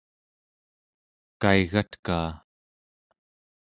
[1.41, 2.29] kaigatkaa